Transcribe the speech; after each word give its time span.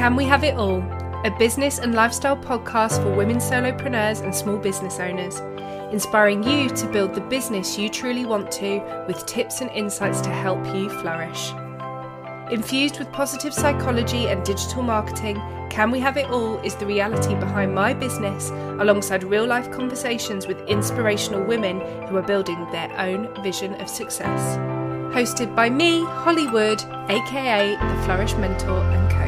Can 0.00 0.16
We 0.16 0.24
Have 0.24 0.44
It 0.44 0.56
All? 0.56 0.82
A 1.26 1.36
business 1.38 1.78
and 1.78 1.94
lifestyle 1.94 2.34
podcast 2.34 3.02
for 3.02 3.14
women 3.14 3.36
solopreneurs 3.36 4.24
and 4.24 4.34
small 4.34 4.56
business 4.56 4.98
owners, 4.98 5.40
inspiring 5.92 6.42
you 6.42 6.70
to 6.70 6.86
build 6.86 7.12
the 7.12 7.20
business 7.20 7.76
you 7.76 7.90
truly 7.90 8.24
want 8.24 8.50
to 8.52 8.78
with 9.06 9.26
tips 9.26 9.60
and 9.60 9.70
insights 9.72 10.22
to 10.22 10.30
help 10.30 10.64
you 10.74 10.88
flourish. 10.88 11.52
Infused 12.50 12.98
with 12.98 13.12
positive 13.12 13.52
psychology 13.52 14.28
and 14.28 14.42
digital 14.42 14.82
marketing, 14.82 15.38
Can 15.68 15.90
We 15.90 16.00
Have 16.00 16.16
It 16.16 16.30
All 16.30 16.56
is 16.60 16.74
the 16.76 16.86
reality 16.86 17.34
behind 17.34 17.74
my 17.74 17.92
business, 17.92 18.48
alongside 18.80 19.22
real 19.22 19.46
life 19.46 19.70
conversations 19.70 20.46
with 20.46 20.66
inspirational 20.66 21.44
women 21.44 21.78
who 22.08 22.16
are 22.16 22.22
building 22.22 22.66
their 22.72 22.90
own 22.98 23.28
vision 23.42 23.74
of 23.74 23.86
success. 23.86 24.56
Hosted 25.14 25.54
by 25.54 25.68
me, 25.68 26.02
Holly 26.04 26.46
Wood, 26.46 26.82
aka 27.10 27.76
the 27.76 28.02
Flourish 28.06 28.32
Mentor 28.36 28.80
and 28.80 29.10
Coach. 29.10 29.19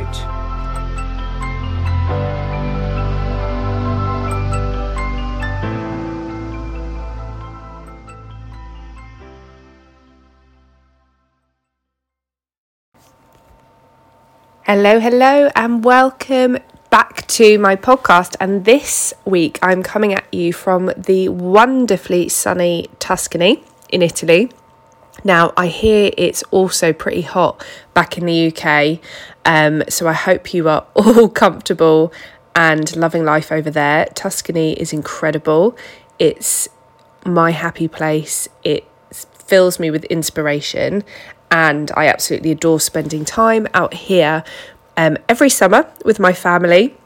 Hello, 14.64 15.00
hello, 15.00 15.50
and 15.56 15.82
welcome 15.84 16.56
back 16.88 17.26
to 17.26 17.58
my 17.58 17.74
podcast. 17.74 18.36
And 18.38 18.64
this 18.64 19.12
week 19.24 19.58
I'm 19.60 19.82
coming 19.82 20.14
at 20.14 20.32
you 20.32 20.52
from 20.52 20.92
the 20.96 21.30
wonderfully 21.30 22.28
sunny 22.28 22.88
Tuscany 23.00 23.64
in 23.88 24.02
Italy. 24.02 24.52
Now, 25.24 25.52
I 25.56 25.66
hear 25.66 26.12
it's 26.16 26.44
also 26.52 26.92
pretty 26.92 27.22
hot 27.22 27.60
back 27.92 28.16
in 28.16 28.26
the 28.26 28.54
UK, 28.54 29.00
um, 29.44 29.82
so 29.88 30.06
I 30.06 30.12
hope 30.12 30.54
you 30.54 30.68
are 30.68 30.86
all 30.94 31.28
comfortable 31.28 32.12
and 32.54 32.94
loving 32.94 33.24
life 33.24 33.50
over 33.50 33.68
there. 33.68 34.06
Tuscany 34.14 34.74
is 34.74 34.92
incredible, 34.92 35.76
it's 36.20 36.68
my 37.26 37.50
happy 37.50 37.88
place. 37.88 38.48
It 38.62 38.86
fills 39.10 39.80
me 39.80 39.90
with 39.90 40.04
inspiration, 40.04 41.02
and 41.52 41.92
I 41.94 42.06
absolutely 42.08 42.50
adore 42.50 42.80
spending 42.80 43.24
time 43.26 43.68
out 43.74 43.92
here 43.92 44.42
um, 44.96 45.18
every 45.28 45.50
summer 45.50 45.88
with 46.04 46.18
my 46.18 46.32
family. 46.32 46.96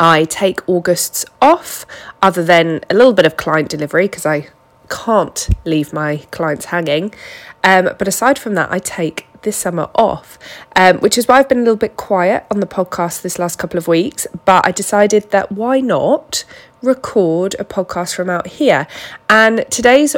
I 0.00 0.24
take 0.24 0.66
August's 0.68 1.26
off, 1.42 1.84
other 2.22 2.42
than 2.42 2.80
a 2.88 2.94
little 2.94 3.12
bit 3.12 3.26
of 3.26 3.36
client 3.36 3.68
delivery 3.68 4.06
because 4.06 4.24
I 4.24 4.48
can't 4.88 5.48
leave 5.64 5.92
my 5.92 6.18
clients 6.30 6.66
hanging. 6.66 7.14
Um, 7.62 7.90
but 7.98 8.08
aside 8.08 8.38
from 8.38 8.54
that, 8.54 8.72
I 8.72 8.78
take 8.78 9.26
this 9.42 9.56
summer 9.56 9.90
off, 9.94 10.38
um, 10.74 10.98
which 10.98 11.18
is 11.18 11.28
why 11.28 11.38
I've 11.38 11.48
been 11.48 11.58
a 11.58 11.62
little 11.62 11.76
bit 11.76 11.96
quiet 11.96 12.46
on 12.50 12.60
the 12.60 12.66
podcast 12.66 13.22
this 13.22 13.38
last 13.38 13.58
couple 13.58 13.78
of 13.78 13.86
weeks. 13.86 14.26
But 14.46 14.66
I 14.66 14.72
decided 14.72 15.30
that 15.30 15.52
why 15.52 15.80
not 15.80 16.44
record 16.82 17.54
a 17.58 17.64
podcast 17.64 18.14
from 18.14 18.30
out 18.30 18.46
here? 18.46 18.86
And 19.28 19.64
today's 19.70 20.16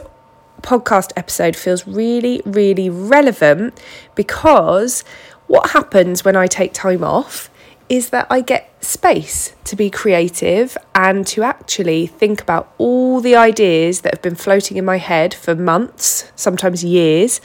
podcast 0.61 1.13
episode 1.17 1.57
feels 1.57 1.87
really, 1.87 2.43
really 2.45 2.89
relevant 2.89 3.81
because 4.15 5.03
what 5.47 5.71
happens 5.71 6.25
when 6.25 6.37
I 6.37 6.47
take 6.47 6.73
time 6.73 7.03
off 7.03 7.51
is 7.89 8.11
that 8.11 8.27
I 8.31 8.41
get 8.41 8.73
space 8.83 9.53
to 9.65 9.75
be 9.75 9.91
creative 9.91 10.79
and 10.95 11.27
to 11.27 11.43
actually 11.43 12.07
think 12.07 12.41
about 12.41 12.73
all 12.79 13.21
the 13.21 13.35
ideas 13.35 14.03
that 14.03 14.15
have 14.15 14.23
been 14.23 14.37
floating 14.37 14.77
in 14.77 14.85
my 14.85 14.99
head 14.99 15.35
for 15.35 15.57
months, 15.57 16.31
sometimes 16.37 16.85
years. 16.85 17.41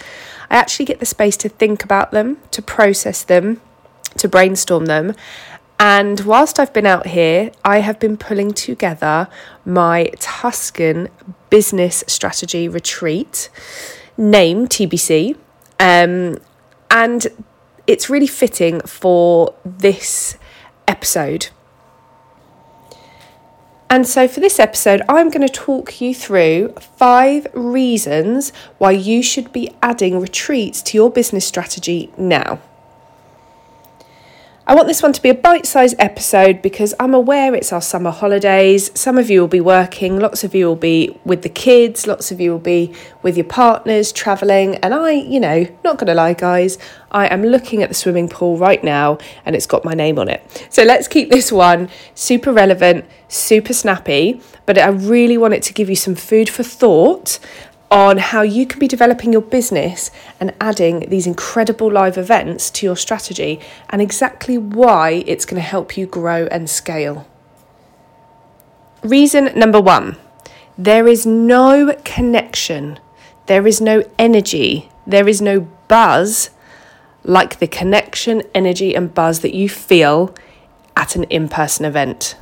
I 0.51 0.57
actually 0.57 0.85
get 0.85 0.99
the 0.99 1.05
space 1.05 1.35
to 1.37 1.49
think 1.49 1.83
about 1.83 2.11
them, 2.11 2.37
to 2.51 2.61
process 2.61 3.23
them, 3.23 3.59
to 4.17 4.27
brainstorm 4.27 4.85
them. 4.85 5.15
And 5.79 6.21
whilst 6.21 6.59
I've 6.59 6.71
been 6.71 6.85
out 6.85 7.07
here, 7.07 7.51
I 7.63 7.79
have 7.79 7.99
been 7.99 8.15
pulling 8.17 8.53
together 8.53 9.27
my 9.65 10.11
Tuscan 10.19 11.09
business 11.49 12.03
strategy 12.07 12.69
retreat, 12.69 13.49
named 14.17 14.69
TBC. 14.69 15.35
Um, 15.79 16.37
and 16.89 17.27
it's 17.87 18.09
really 18.09 18.27
fitting 18.27 18.79
for 18.81 19.53
this 19.65 20.37
episode. 20.87 21.49
And 23.89 24.07
so, 24.07 24.27
for 24.27 24.39
this 24.39 24.59
episode, 24.59 25.01
I'm 25.07 25.29
going 25.29 25.45
to 25.45 25.53
talk 25.53 26.01
you 26.01 26.15
through 26.15 26.69
five 26.97 27.47
reasons 27.53 28.51
why 28.77 28.91
you 28.91 29.21
should 29.21 29.53
be 29.53 29.69
adding 29.81 30.19
retreats 30.19 30.81
to 30.83 30.97
your 30.97 31.11
business 31.11 31.45
strategy 31.45 32.11
now. 32.17 32.59
I 34.67 34.73
want 34.73 34.87
this 34.87 35.03
one 35.03 35.13
to 35.13 35.21
be 35.21 35.29
a 35.29 35.35
bite 35.35 35.67
sized 35.67 35.95
episode 35.99 36.63
because 36.63 36.95
I'm 36.99 37.13
aware 37.13 37.53
it's 37.53 37.71
our 37.71 37.83
summer 37.83 38.09
holidays. 38.09 38.89
Some 38.99 39.19
of 39.19 39.29
you 39.29 39.41
will 39.41 39.47
be 39.47 39.61
working, 39.61 40.19
lots 40.19 40.43
of 40.43 40.55
you 40.55 40.65
will 40.65 40.75
be 40.75 41.19
with 41.23 41.43
the 41.43 41.49
kids, 41.49 42.07
lots 42.07 42.31
of 42.31 42.41
you 42.41 42.49
will 42.49 42.57
be 42.57 42.91
with 43.21 43.37
your 43.37 43.45
partners 43.45 44.11
travelling. 44.11 44.77
And 44.77 44.91
I, 44.91 45.11
you 45.11 45.39
know, 45.39 45.67
not 45.83 45.99
going 45.99 46.07
to 46.07 46.15
lie, 46.15 46.33
guys, 46.33 46.79
I 47.11 47.27
am 47.27 47.43
looking 47.43 47.83
at 47.83 47.89
the 47.89 47.95
swimming 47.95 48.27
pool 48.27 48.57
right 48.57 48.83
now 48.83 49.19
and 49.45 49.55
it's 49.55 49.67
got 49.67 49.85
my 49.85 49.93
name 49.93 50.17
on 50.17 50.29
it. 50.29 50.67
So 50.71 50.81
let's 50.81 51.07
keep 51.07 51.29
this 51.29 51.51
one 51.51 51.87
super 52.15 52.51
relevant, 52.51 53.05
super 53.27 53.71
snappy, 53.71 54.41
but 54.65 54.79
I 54.79 54.87
really 54.87 55.37
want 55.37 55.53
it 55.53 55.61
to 55.61 55.73
give 55.73 55.91
you 55.91 55.95
some 55.95 56.15
food 56.15 56.49
for 56.49 56.63
thought 56.63 57.37
on 57.91 58.17
how 58.17 58.41
you 58.41 58.65
can 58.65 58.79
be 58.79 58.87
developing 58.87 59.31
your 59.31 59.41
business 59.41 60.11
and 60.39 60.53
adding 60.59 61.01
these 61.09 61.27
incredible 61.27 61.91
live 61.91 62.17
events 62.17 62.69
to 62.69 62.85
your 62.85 62.95
strategy 62.95 63.59
and 63.89 64.01
exactly 64.01 64.57
why 64.57 65.23
it's 65.27 65.45
going 65.45 65.61
to 65.61 65.67
help 65.67 65.95
you 65.97 66.05
grow 66.05 66.47
and 66.47 66.69
scale. 66.69 67.27
Reason 69.03 69.51
number 69.57 69.79
one 69.79 70.17
there 70.77 71.07
is 71.07 71.25
no 71.25 71.95
connection, 72.03 72.99
there 73.45 73.65
is 73.65 73.79
no 73.79 74.03
energy, 74.19 74.89
there 75.07 75.27
is 75.27 75.41
no 75.41 75.61
buzz 75.87 76.49
like 77.23 77.59
the 77.59 77.67
connection, 77.67 78.43
energy, 78.53 78.95
and 78.95 79.13
buzz 79.13 79.39
that 79.39 79.53
you 79.53 79.69
feel 79.69 80.35
at 80.95 81.15
an 81.15 81.23
in 81.25 81.47
person 81.47 81.85
event 81.85 82.35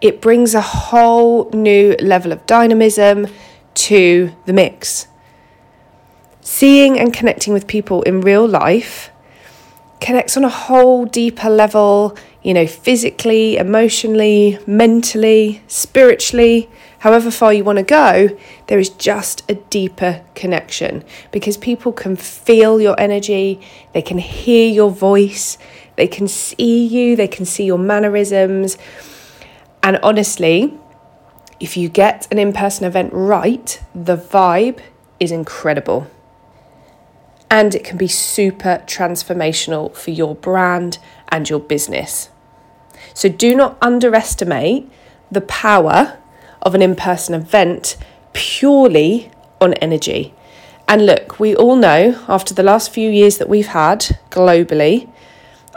it 0.00 0.20
brings 0.20 0.54
a 0.54 0.60
whole 0.60 1.50
new 1.50 1.94
level 2.00 2.32
of 2.32 2.46
dynamism 2.46 3.26
to 3.74 4.32
the 4.46 4.52
mix. 4.52 5.06
Seeing 6.40 6.98
and 6.98 7.12
connecting 7.12 7.52
with 7.52 7.66
people 7.66 8.02
in 8.02 8.20
real 8.20 8.46
life 8.46 9.10
connects 10.00 10.36
on 10.36 10.44
a 10.44 10.48
whole 10.48 11.04
deeper 11.04 11.50
level, 11.50 12.16
you 12.42 12.54
know, 12.54 12.66
physically, 12.66 13.58
emotionally, 13.58 14.58
mentally, 14.66 15.62
spiritually, 15.66 16.70
however 17.00 17.30
far 17.30 17.52
you 17.52 17.62
want 17.62 17.76
to 17.76 17.84
go, 17.84 18.36
there 18.68 18.78
is 18.78 18.88
just 18.88 19.48
a 19.50 19.54
deeper 19.54 20.24
connection 20.34 21.04
because 21.30 21.58
people 21.58 21.92
can 21.92 22.16
feel 22.16 22.80
your 22.80 22.98
energy, 22.98 23.60
they 23.92 24.02
can 24.02 24.18
hear 24.18 24.70
your 24.70 24.90
voice, 24.90 25.58
they 25.96 26.06
can 26.06 26.26
see 26.26 26.86
you, 26.86 27.14
they 27.14 27.28
can 27.28 27.44
see 27.44 27.64
your 27.64 27.78
mannerisms 27.78 28.78
and 29.82 29.98
honestly, 30.02 30.78
if 31.58 31.76
you 31.76 31.88
get 31.88 32.26
an 32.30 32.38
in 32.38 32.52
person 32.52 32.86
event 32.86 33.12
right, 33.12 33.82
the 33.94 34.16
vibe 34.16 34.80
is 35.18 35.30
incredible. 35.30 36.10
And 37.50 37.74
it 37.74 37.84
can 37.84 37.98
be 37.98 38.08
super 38.08 38.82
transformational 38.86 39.94
for 39.94 40.10
your 40.10 40.34
brand 40.34 40.98
and 41.28 41.48
your 41.48 41.60
business. 41.60 42.30
So 43.14 43.28
do 43.28 43.54
not 43.54 43.76
underestimate 43.82 44.90
the 45.30 45.40
power 45.40 46.18
of 46.62 46.74
an 46.74 46.82
in 46.82 46.94
person 46.94 47.34
event 47.34 47.96
purely 48.32 49.30
on 49.60 49.74
energy. 49.74 50.34
And 50.86 51.06
look, 51.06 51.38
we 51.38 51.54
all 51.54 51.76
know 51.76 52.20
after 52.28 52.54
the 52.54 52.62
last 52.62 52.90
few 52.90 53.10
years 53.10 53.38
that 53.38 53.48
we've 53.48 53.68
had 53.68 54.18
globally, 54.30 55.08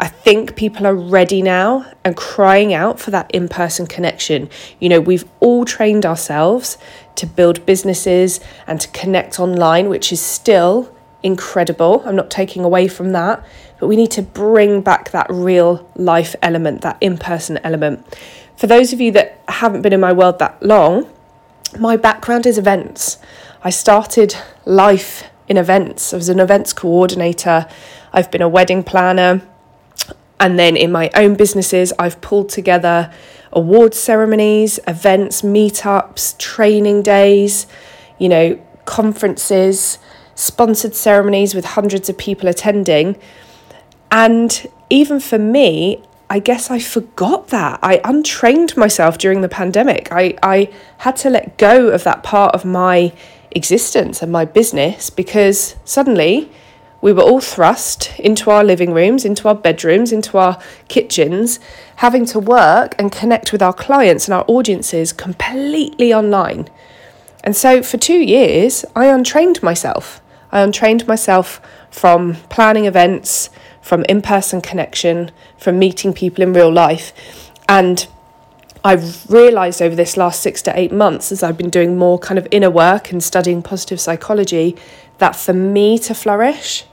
I 0.04 0.08
think 0.08 0.58
people 0.58 0.86
are 0.86 0.94
ready 0.94 1.42
now 1.42 1.90
and 2.04 2.18
crying 2.18 2.74
out 2.74 3.00
for 3.00 3.10
that 3.12 3.32
in 3.32 3.48
person 3.48 3.88
connection. 3.88 4.50
You 4.78 4.90
know, 4.90 5.00
we've 5.00 5.24
all 5.40 5.64
trained 5.64 6.06
ourselves 6.06 6.78
to 7.16 7.26
build 7.26 7.66
businesses 7.66 8.42
and 8.68 8.82
to 8.82 8.90
connect 8.90 9.40
online, 9.40 9.88
which 9.88 10.12
is 10.12 10.20
still 10.20 10.94
incredible. 11.24 12.04
I'm 12.06 12.18
not 12.18 12.30
taking 12.30 12.66
away 12.66 12.90
from 12.90 13.14
that, 13.14 13.46
but 13.80 13.88
we 13.88 13.96
need 13.96 14.12
to 14.12 14.22
bring 14.22 14.82
back 14.82 15.12
that 15.12 15.28
real 15.30 15.90
life 15.96 16.36
element, 16.42 16.82
that 16.82 16.98
in 17.00 17.18
person 17.18 17.58
element. 17.64 18.06
For 18.58 18.68
those 18.68 18.92
of 18.92 19.00
you 19.00 19.14
that 19.14 19.42
haven't 19.48 19.84
been 19.84 19.94
in 19.94 20.02
my 20.02 20.12
world 20.12 20.38
that 20.40 20.62
long, 20.62 21.10
my 21.80 21.96
background 21.96 22.46
is 22.46 22.58
events. 22.58 23.20
I 23.64 23.70
started 23.70 24.36
life 24.66 25.30
in 25.48 25.56
events. 25.56 26.14
I 26.14 26.18
was 26.18 26.28
an 26.28 26.42
events 26.42 26.74
coordinator, 26.74 27.68
I've 28.12 28.30
been 28.30 28.42
a 28.42 28.50
wedding 28.50 28.84
planner. 28.84 29.42
And 30.40 30.60
then 30.60 30.76
in 30.76 30.92
my 30.92 31.10
own 31.16 31.36
businesses, 31.36 31.94
I've 31.98 32.20
pulled 32.22 32.50
together 32.50 33.12
awards 33.52 34.00
ceremonies, 34.00 34.80
events, 34.88 35.42
meetups, 35.42 36.38
training 36.38 37.04
days, 37.04 37.68
you 38.18 38.28
know, 38.28 38.60
conferences, 38.86 40.00
sponsored 40.36 40.96
ceremonies 40.96 41.54
with 41.54 41.66
hundreds 41.66 42.10
of 42.10 42.18
people 42.18 42.50
attending. 42.50 43.16
And 44.12 44.68
even 44.90 45.20
for 45.20 45.40
me, 45.40 46.04
I 46.30 46.40
guess 46.40 46.72
I 46.72 46.80
forgot 46.80 47.50
that. 47.50 47.80
I 47.84 48.02
untrained 48.04 48.76
myself 48.76 49.18
during 49.18 49.42
the 49.42 49.50
pandemic. 49.50 50.12
I, 50.12 50.36
I 50.42 50.70
had 51.00 51.16
to 51.18 51.30
let 51.30 51.58
go 51.58 51.90
of 51.90 52.04
that 52.06 52.24
part 52.24 52.56
of 52.56 52.66
my 52.66 53.14
existence 53.52 54.22
and 54.24 54.32
my 54.32 54.46
business 54.46 55.10
because 55.10 55.76
suddenly 55.86 56.52
we 57.04 57.12
were 57.12 57.22
all 57.22 57.42
thrust 57.42 58.18
into 58.18 58.50
our 58.50 58.64
living 58.64 58.94
rooms, 58.94 59.26
into 59.26 59.50
our 59.50 59.56
bedrooms, 59.56 60.14
into 60.14 60.38
our 60.38 60.58
kitchens, 60.88 61.60
having 61.98 62.26
to 62.26 62.40
work 62.40 62.96
and 62.98 63.12
connect 63.12 63.52
with 63.52 63.62
our 63.62 63.74
clients 63.74 64.26
and 64.26 64.34
our 64.34 64.46
audiences 64.48 65.12
completely 65.12 66.14
online. 66.14 66.70
And 67.44 67.58
so 67.58 67.84
for 67.84 67.98
two 67.98 68.24
years, 68.24 68.86
I 68.96 69.08
untrained 69.08 69.62
myself. 69.62 70.22
I 70.50 70.62
untrained 70.62 71.06
myself 71.06 71.60
from 71.92 72.36
planning 72.48 72.86
events, 72.86 73.50
from 73.82 74.06
in 74.06 74.22
person 74.22 74.62
connection, 74.62 75.32
from 75.58 75.78
meeting 75.78 76.14
people 76.14 76.42
in 76.42 76.54
real 76.54 76.72
life. 76.72 77.52
And 77.68 78.08
I've 78.82 79.30
realised 79.30 79.82
over 79.82 79.94
this 79.94 80.16
last 80.16 80.42
six 80.42 80.62
to 80.62 80.80
eight 80.80 80.94
months, 80.94 81.34
as 81.34 81.44
I've 81.44 81.58
been 81.58 81.70
doing 81.70 81.98
more 81.98 82.18
kind 82.18 82.38
of 82.38 82.48
inner 82.50 82.72
work 82.72 83.12
and 83.12 83.22
studying 83.22 83.62
positive 83.62 84.00
psychology, 84.00 84.78
that 85.18 85.36
for 85.36 85.52
me 85.52 86.00
to 86.00 86.16
flourish, 86.16 86.86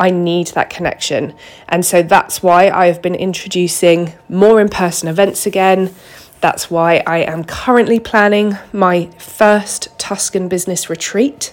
I 0.00 0.10
need 0.10 0.48
that 0.48 0.70
connection. 0.70 1.34
And 1.68 1.84
so 1.84 2.02
that's 2.02 2.42
why 2.42 2.70
I 2.70 2.86
have 2.86 3.02
been 3.02 3.14
introducing 3.14 4.14
more 4.30 4.58
in 4.58 4.70
person 4.70 5.08
events 5.08 5.44
again. 5.44 5.94
That's 6.40 6.70
why 6.70 7.02
I 7.06 7.18
am 7.18 7.44
currently 7.44 8.00
planning 8.00 8.56
my 8.72 9.10
first 9.18 9.96
Tuscan 9.98 10.48
business 10.48 10.88
retreat. 10.88 11.52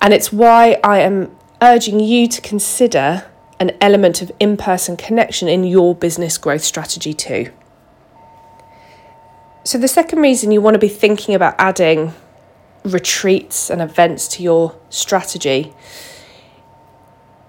And 0.00 0.14
it's 0.14 0.32
why 0.32 0.80
I 0.82 1.00
am 1.00 1.36
urging 1.60 2.00
you 2.00 2.26
to 2.26 2.40
consider 2.40 3.26
an 3.60 3.72
element 3.82 4.22
of 4.22 4.32
in 4.40 4.56
person 4.56 4.96
connection 4.96 5.46
in 5.46 5.62
your 5.64 5.94
business 5.94 6.38
growth 6.38 6.64
strategy 6.64 7.12
too. 7.12 7.52
So, 9.62 9.78
the 9.78 9.88
second 9.88 10.20
reason 10.20 10.50
you 10.50 10.60
want 10.60 10.74
to 10.74 10.78
be 10.78 10.88
thinking 10.88 11.34
about 11.34 11.54
adding 11.58 12.12
retreats 12.82 13.70
and 13.70 13.80
events 13.80 14.28
to 14.28 14.42
your 14.42 14.76
strategy 14.90 15.72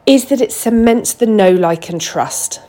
is 0.06 0.25
that 0.25 0.42
it 0.42 0.52
cements 0.52 1.13
the 1.13 1.25
know, 1.25 1.52
like, 1.52 1.90
and 1.90 2.00
trust. 2.00 2.62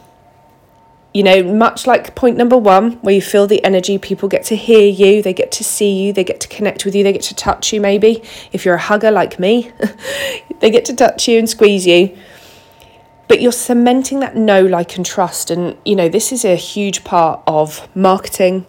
You 1.12 1.22
know, 1.22 1.42
much 1.42 1.86
like 1.86 2.14
point 2.14 2.36
number 2.36 2.58
one, 2.58 2.92
where 3.02 3.14
you 3.14 3.22
feel 3.22 3.46
the 3.46 3.64
energy, 3.64 3.98
people 3.98 4.28
get 4.28 4.44
to 4.44 4.56
hear 4.56 4.86
you, 4.86 5.22
they 5.22 5.32
get 5.32 5.50
to 5.52 5.64
see 5.64 6.02
you, 6.02 6.12
they 6.12 6.24
get 6.24 6.40
to 6.40 6.48
connect 6.48 6.84
with 6.84 6.94
you, 6.94 7.02
they 7.02 7.12
get 7.12 7.22
to 7.22 7.34
touch 7.34 7.72
you, 7.72 7.80
maybe. 7.80 8.22
If 8.52 8.64
you're 8.64 8.74
a 8.74 8.78
hugger 8.80 9.10
like 9.10 9.38
me, 9.38 9.72
they 10.60 10.70
get 10.70 10.84
to 10.86 10.94
touch 10.94 11.26
you 11.26 11.38
and 11.38 11.48
squeeze 11.48 11.86
you. 11.86 12.16
But 13.28 13.40
you're 13.40 13.52
cementing 13.52 14.20
that 14.20 14.36
know, 14.36 14.64
like, 14.64 14.96
and 14.96 15.04
trust. 15.04 15.50
And, 15.50 15.76
you 15.84 15.96
know, 15.96 16.08
this 16.08 16.32
is 16.32 16.44
a 16.44 16.54
huge 16.54 17.02
part 17.02 17.42
of 17.46 17.88
marketing 17.96 18.66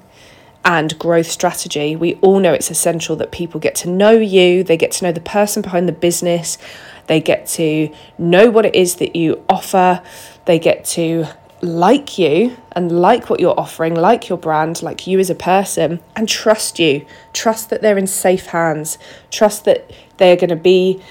and 0.67 0.97
growth 0.99 1.31
strategy. 1.31 1.95
We 1.95 2.15
all 2.15 2.39
know 2.39 2.53
it's 2.53 2.69
essential 2.69 3.15
that 3.17 3.31
people 3.31 3.59
get 3.59 3.75
to 3.75 3.89
know 3.89 4.11
you, 4.11 4.63
they 4.63 4.77
get 4.77 4.91
to 4.93 5.05
know 5.05 5.11
the 5.11 5.21
person 5.21 5.61
behind 5.61 5.87
the 5.87 5.93
business, 5.93 6.57
they 7.07 7.21
get 7.21 7.47
to 7.47 7.89
know 8.17 8.49
what 8.49 8.65
it 8.65 8.75
is 8.75 8.95
that 8.95 9.15
you 9.15 9.43
offer. 9.49 10.01
They 10.45 10.59
get 10.59 10.85
to 10.85 11.27
like 11.61 12.19
you 12.19 12.55
and 12.73 12.91
like 13.01 13.29
what 13.29 13.39
you're 13.39 13.59
offering, 13.59 13.95
like 13.95 14.29
your 14.29 14.37
brand, 14.37 14.83
like 14.83 15.07
you 15.07 15.17
as 15.19 15.29
a 15.29 15.35
person, 15.35 15.99
and 16.15 16.29
trust 16.29 16.79
you. 16.79 17.05
Trust 17.33 17.69
that 17.69 17.81
they're 17.81 17.97
in 17.97 18.07
safe 18.07 18.47
hands. 18.47 18.97
Trust 19.31 19.65
that 19.65 19.89
they're 20.17 20.35
going 20.35 20.49
to 20.49 20.55
be 20.55 21.01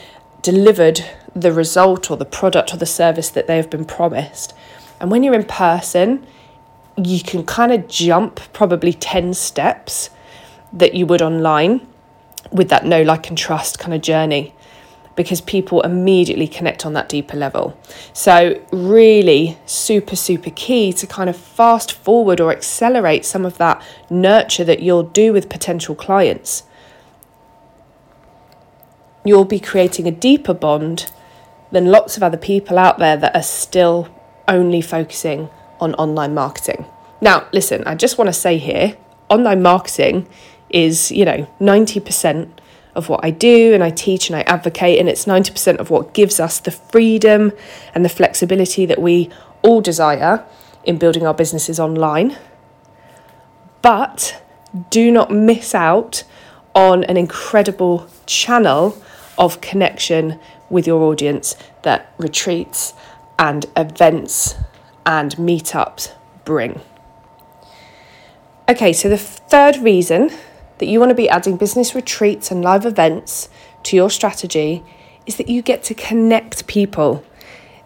delivered 0.43 1.05
the 1.35 1.53
result 1.53 2.11
or 2.11 2.17
the 2.17 2.25
product 2.25 2.73
or 2.73 2.77
the 2.77 2.87
service 2.87 3.31
that 3.31 3.47
they 3.47 3.57
have 3.57 3.69
been 3.69 3.85
promised. 3.85 4.55
And 5.01 5.11
when 5.11 5.23
you're 5.23 5.35
in 5.35 5.45
person, 5.45 6.27
you 6.97 7.23
can 7.23 7.45
kind 7.45 7.73
of 7.73 7.89
jump 7.89 8.41
probably 8.53 8.93
10 8.93 9.35
steps 9.35 10.11
that 10.73 10.95
you 10.95 11.07
would 11.07 11.21
online 11.21 11.87
with 12.53 12.69
that 12.69 12.87
know, 12.87 13.03
like, 13.03 13.29
and 13.29 13.37
trust 13.37 13.79
kind 13.79 13.93
of 13.93 14.01
journey 14.01 14.55
because 15.17 15.41
people 15.41 15.81
immediately 15.81 16.47
connect 16.47 16.85
on 16.87 16.93
that 16.93 17.09
deeper 17.09 17.37
level. 17.37 17.79
So, 18.13 18.63
really, 18.71 19.59
super, 19.65 20.15
super 20.15 20.51
key 20.51 20.93
to 20.93 21.07
kind 21.07 21.29
of 21.29 21.37
fast 21.37 21.91
forward 21.91 22.41
or 22.41 22.53
accelerate 22.53 23.25
some 23.25 23.45
of 23.45 23.59
that 23.59 23.83
nurture 24.11 24.65
that 24.65 24.81
you'll 24.81 25.03
do 25.03 25.33
with 25.33 25.49
potential 25.49 25.95
clients. 25.95 26.65
You'll 29.25 29.47
be 29.47 29.59
creating 29.59 30.07
a 30.07 30.13
deeper 30.13 30.55
bond 30.55 31.11
than 31.73 31.87
lots 31.87 32.17
of 32.17 32.23
other 32.23 32.37
people 32.37 32.79
out 32.79 32.99
there 32.99 33.17
that 33.17 33.35
are 33.35 33.43
still 33.43 34.09
only 34.47 34.81
focusing 34.81 35.49
on 35.81 35.95
online 35.95 36.35
marketing. 36.35 36.85
Now, 37.21 37.49
listen, 37.53 37.83
I 37.87 37.95
just 37.95 38.19
want 38.19 38.29
to 38.29 38.33
say 38.33 38.59
here 38.59 38.97
online 39.29 39.63
marketing 39.63 40.29
is, 40.71 41.11
you 41.11 41.25
know, 41.25 41.49
90% 41.61 42.51
of 42.97 43.09
what 43.09 43.25
I 43.25 43.31
do 43.31 43.75
and 43.75 43.85
I 43.85 43.91
teach 43.91 44.29
and 44.29 44.37
I 44.37 44.41
advocate, 44.43 44.99
and 44.99 45.09
it's 45.09 45.27
90% 45.27 45.77
of 45.77 45.91
what 45.91 46.15
gives 46.15 46.41
us 46.41 46.59
the 46.59 46.71
freedom 46.71 47.53
and 47.95 48.05
the 48.05 48.09
flexibility 48.09 48.87
that 48.87 49.01
we 49.01 49.31
all 49.63 49.81
desire 49.81 50.45
in 50.85 50.99
building 50.99 51.27
our 51.27 51.35
businesses 51.35 51.79
online. 51.79 52.37
But 53.83 54.43
do 54.91 55.11
not 55.11 55.31
miss 55.31 55.75
out 55.75 56.25
on 56.75 57.05
an 57.05 57.17
incredible 57.17 58.09
channel 58.27 59.01
of 59.39 59.61
connection 59.61 60.41
with 60.69 60.87
your 60.87 61.03
audience 61.03 61.57
that 61.83 62.13
retreats 62.19 62.95
and 63.39 63.67
events 63.77 64.57
and 65.05 65.37
meetups 65.37 66.13
bring. 66.45 66.81
Okay, 68.69 68.93
so 68.93 69.09
the 69.09 69.19
third 69.19 69.77
reason 69.77 70.31
that 70.79 70.87
you 70.87 71.01
want 71.01 71.11
to 71.11 71.15
be 71.15 71.29
adding 71.29 71.57
business 71.57 71.95
retreats 71.95 72.51
and 72.51 72.63
live 72.63 72.85
events 72.85 73.49
to 73.85 73.97
your 73.97 74.11
strategy 74.11 74.85
is 75.27 75.37
that 75.37 75.49
you 75.49 75.63
get 75.63 75.83
to 75.85 75.95
connect 75.95 76.67
people. 76.67 77.25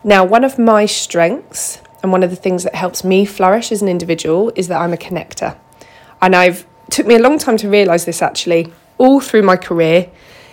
Now, 0.03 0.25
one 0.25 0.45
of 0.45 0.59
my 0.59 0.87
strengths 0.87 1.81
and 2.03 2.13
one 2.13 2.23
of 2.23 2.31
the 2.31 2.37
things 2.37 2.65
that 2.65 2.75
helps 2.75 3.05
me 3.05 3.25
flourish 3.25 3.71
as 3.71 3.83
an 3.83 3.89
individual 3.89 4.53
is 4.57 4.69
that 4.69 4.81
I'm 4.81 4.93
a 4.93 4.97
connector. 4.97 5.57
And 6.23 6.35
I've 6.35 6.67
took 6.91 7.07
me 7.07 7.15
a 7.15 7.21
long 7.21 7.39
time 7.39 7.57
to 7.59 7.69
realize 7.69 8.05
this 8.05 8.21
actually 8.21 8.73
all 8.99 9.21
through 9.21 9.43
my 9.43 9.57
career 9.57 10.11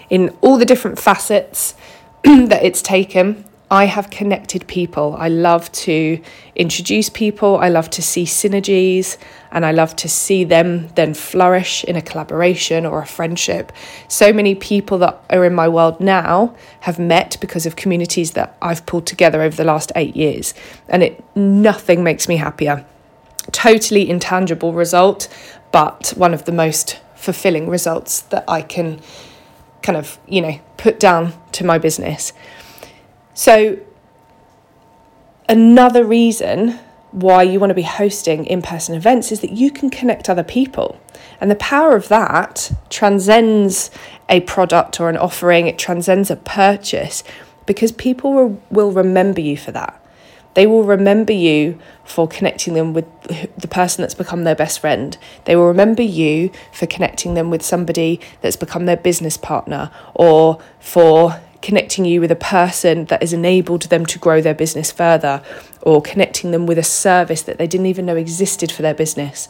in 0.10 0.30
all 0.42 0.58
the 0.58 0.66
different 0.66 1.00
facets 1.00 1.76
that 2.24 2.64
it's 2.64 2.82
taken 2.82 3.44
I 3.70 3.86
have 3.86 4.10
connected 4.10 4.66
people. 4.68 5.16
I 5.20 5.28
love 5.28 5.70
to 5.74 6.22
introduce 6.56 7.10
people. 7.10 7.58
I 7.58 7.68
love 7.68 7.90
to 7.92 8.02
see 8.02 8.24
synergies 8.24 9.18
and 9.52 9.66
I 9.66 9.74
love 9.74 9.94
to 9.98 10.08
see 10.08 10.46
them 10.46 10.88
then 10.96 11.14
flourish 11.14 11.84
in 11.84 11.98
a 11.98 12.02
collaboration 12.02 12.86
or 12.86 13.02
a 13.02 13.06
friendship. 13.06 13.74
So 14.08 14.32
many 14.32 14.56
people 14.56 14.98
that 15.00 15.22
are 15.30 15.44
in 15.44 15.54
my 15.54 15.68
world 15.68 16.00
now 16.00 16.56
have 16.82 16.98
met 16.98 17.38
because 17.42 17.66
of 17.66 17.76
communities 17.76 18.32
that 18.32 18.56
I've 18.62 18.86
pulled 18.86 19.06
together 19.06 19.42
over 19.42 19.56
the 19.56 19.66
last 19.66 19.92
eight 19.98 20.16
years. 20.16 20.54
And 20.88 21.04
it 21.04 21.22
nothing 21.36 22.06
makes 22.06 22.30
me 22.30 22.38
happier. 22.38 22.86
Totally 23.52 24.10
intangible 24.10 24.72
result, 24.72 25.28
but 25.74 26.14
one 26.16 26.34
of 26.34 26.46
the 26.46 26.54
most 26.54 27.00
fulfilling 27.16 27.68
results 27.68 28.22
that 28.22 28.46
I 28.48 28.62
can 28.62 29.02
kind 29.82 29.98
of, 29.98 30.20
you 30.26 30.42
know, 30.42 30.60
put 30.78 31.00
down 31.00 31.34
to 31.54 31.66
my 31.66 31.78
business. 31.78 32.32
So, 33.38 33.78
another 35.48 36.04
reason 36.04 36.80
why 37.12 37.44
you 37.44 37.60
want 37.60 37.70
to 37.70 37.76
be 37.76 37.84
hosting 37.84 38.48
in 38.48 38.64
person 38.64 38.96
events 38.96 39.32
is 39.32 39.42
that 39.42 39.52
you 39.52 39.70
can 39.70 39.92
connect 39.92 40.28
other 40.28 40.44
people. 40.44 41.00
And 41.40 41.52
the 41.52 41.56
power 41.56 41.96
of 41.96 42.08
that 42.08 42.72
transcends 42.90 43.92
a 44.28 44.40
product 44.42 45.00
or 45.00 45.08
an 45.08 45.18
offering, 45.18 45.68
it 45.68 45.78
transcends 45.78 46.32
a 46.32 46.36
purchase 46.36 47.24
because 47.68 47.92
people 47.92 48.60
will 48.72 48.92
remember 48.92 49.40
you 49.40 49.56
for 49.56 49.72
that. 49.72 50.04
They 50.56 50.66
will 50.66 50.84
remember 50.84 51.34
you 51.34 51.78
for 52.04 52.28
connecting 52.28 52.74
them 52.74 52.94
with 52.94 53.06
the 53.56 53.68
person 53.68 54.02
that's 54.02 54.16
become 54.16 54.46
their 54.46 54.56
best 54.56 54.80
friend. 54.80 55.16
They 55.46 55.56
will 55.56 55.68
remember 55.68 56.02
you 56.02 56.50
for 56.74 56.88
connecting 56.88 57.36
them 57.36 57.52
with 57.52 57.62
somebody 57.62 58.20
that's 58.42 58.56
become 58.56 58.88
their 58.88 58.98
business 58.98 59.38
partner 59.38 59.92
or 60.16 60.60
for 60.80 61.40
connecting 61.62 62.06
you 62.06 62.22
with 62.22 62.32
a 62.32 62.36
person 62.36 63.06
that 63.06 63.22
has 63.22 63.34
enabled 63.34 63.84
them 63.84 64.06
to 64.06 64.20
grow 64.20 64.42
their 64.42 64.54
business 64.54 64.92
further 64.92 65.42
or 65.82 66.02
connecting 66.02 66.52
them 66.52 66.66
with 66.66 66.78
a 66.78 66.84
service 66.84 67.42
that 67.44 67.58
they 67.58 67.68
didn't 67.68 67.88
even 67.88 68.06
know 68.06 68.16
existed 68.16 68.72
for 68.72 68.82
their 68.82 68.94
business. 68.94 69.50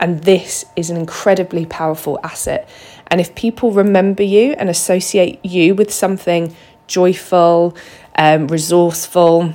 And 0.00 0.24
this 0.24 0.64
is 0.74 0.90
an 0.90 0.96
incredibly 0.96 1.66
powerful 1.66 2.18
asset. 2.24 2.68
And 3.06 3.20
if 3.20 3.34
people 3.34 3.70
remember 3.70 4.22
you 4.22 4.52
and 4.54 4.68
associate 4.68 5.44
you 5.44 5.74
with 5.74 5.92
something 5.92 6.56
joyful, 6.86 7.76
um, 8.16 8.48
resourceful, 8.48 9.52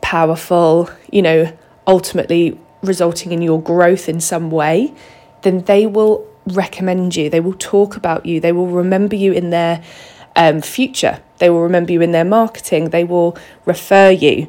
powerful, 0.00 0.88
you 1.10 1.22
know, 1.22 1.52
ultimately 1.86 2.58
resulting 2.82 3.32
in 3.32 3.42
your 3.42 3.60
growth 3.60 4.08
in 4.08 4.20
some 4.20 4.50
way, 4.50 4.94
then 5.42 5.62
they 5.64 5.86
will 5.86 6.26
recommend 6.46 7.16
you. 7.16 7.30
They 7.30 7.40
will 7.40 7.54
talk 7.54 7.96
about 7.96 8.26
you. 8.26 8.40
They 8.40 8.52
will 8.52 8.68
remember 8.68 9.16
you 9.16 9.32
in 9.32 9.50
their 9.50 9.82
um, 10.36 10.60
future. 10.60 11.20
They 11.38 11.50
will 11.50 11.62
remember 11.62 11.92
you 11.92 12.00
in 12.02 12.12
their 12.12 12.24
marketing, 12.24 12.90
they 12.90 13.04
will 13.04 13.36
refer 13.64 14.10
you. 14.10 14.48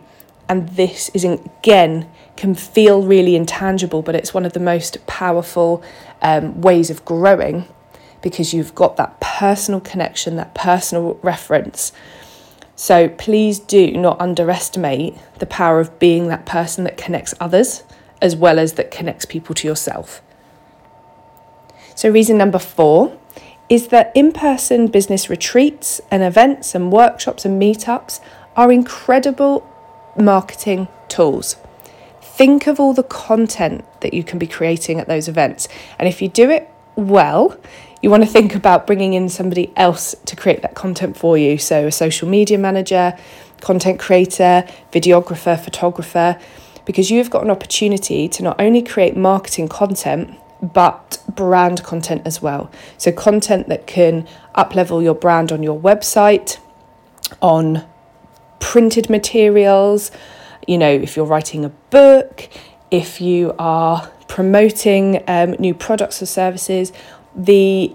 And 0.49 0.69
this 0.69 1.09
is, 1.13 1.23
again, 1.23 2.09
can 2.35 2.53
feel 2.53 3.03
really 3.03 3.35
intangible, 3.35 4.01
but 4.01 4.15
it's 4.15 4.33
one 4.33 4.45
of 4.45 4.53
the 4.53 4.59
most 4.59 5.05
powerful 5.07 5.83
um, 6.21 6.61
ways 6.61 6.89
of 6.89 7.05
growing 7.05 7.65
because 8.21 8.53
you've 8.53 8.75
got 8.75 8.97
that 8.97 9.19
personal 9.19 9.79
connection, 9.79 10.35
that 10.35 10.53
personal 10.55 11.19
reference. 11.21 11.91
So 12.75 13.09
please 13.09 13.59
do 13.59 13.91
not 13.91 14.19
underestimate 14.19 15.15
the 15.39 15.45
power 15.45 15.79
of 15.79 15.99
being 15.99 16.27
that 16.29 16.45
person 16.45 16.83
that 16.85 16.97
connects 16.97 17.33
others 17.39 17.83
as 18.21 18.35
well 18.35 18.57
as 18.57 18.73
that 18.73 18.89
connects 18.89 19.25
people 19.25 19.53
to 19.53 19.67
yourself. 19.67 20.21
So, 21.95 22.09
reason 22.09 22.37
number 22.37 22.57
four 22.57 23.15
is 23.69 23.87
that 23.87 24.11
in 24.13 24.31
person 24.31 24.87
business 24.87 25.29
retreats 25.29 26.01
and 26.11 26.21
events 26.23 26.75
and 26.75 26.91
workshops 26.91 27.45
and 27.45 27.61
meetups 27.61 28.19
are 28.55 28.71
incredible 28.71 29.67
marketing 30.17 30.87
tools. 31.07 31.55
Think 32.21 32.67
of 32.67 32.79
all 32.79 32.93
the 32.93 33.03
content 33.03 33.85
that 34.01 34.13
you 34.13 34.23
can 34.23 34.39
be 34.39 34.47
creating 34.47 34.99
at 34.99 35.07
those 35.07 35.27
events. 35.27 35.67
And 35.99 36.07
if 36.07 36.21
you 36.21 36.27
do 36.27 36.49
it 36.49 36.69
well, 36.95 37.57
you 38.01 38.09
want 38.09 38.23
to 38.23 38.29
think 38.29 38.53
about 38.53 38.85
bringing 38.85 39.13
in 39.13 39.29
somebody 39.29 39.71
else 39.75 40.13
to 40.25 40.35
create 40.35 40.61
that 40.61 40.75
content 40.75 41.15
for 41.15 41.37
you. 41.37 41.57
So, 41.57 41.87
a 41.87 41.91
social 41.91 42.27
media 42.27 42.57
manager, 42.57 43.17
content 43.61 43.99
creator, 43.99 44.67
videographer, 44.91 45.57
photographer, 45.57 46.37
because 46.85 47.09
you've 47.09 47.29
got 47.29 47.43
an 47.43 47.49
opportunity 47.49 48.27
to 48.27 48.43
not 48.43 48.59
only 48.59 48.81
create 48.81 49.15
marketing 49.15 49.69
content, 49.69 50.37
but 50.63 51.21
brand 51.27 51.83
content 51.83 52.21
as 52.25 52.41
well. 52.41 52.71
So, 52.97 53.11
content 53.11 53.67
that 53.67 53.85
can 53.85 54.27
uplevel 54.55 55.03
your 55.03 55.15
brand 55.15 55.51
on 55.51 55.61
your 55.61 55.79
website, 55.79 56.57
on 57.41 57.85
printed 58.59 59.09
materials, 59.09 60.11
you 60.67 60.77
know, 60.77 60.89
if 60.89 61.17
you're 61.17 61.25
writing 61.25 61.65
a 61.65 61.69
book, 61.69 62.49
if 62.89 63.19
you 63.19 63.53
are 63.59 64.09
promoting 64.27 65.21
um, 65.27 65.51
new 65.59 65.73
products 65.73 66.21
or 66.21 66.25
services, 66.25 66.93
the 67.35 67.93